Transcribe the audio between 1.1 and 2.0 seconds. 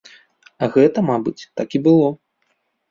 мабыць, так і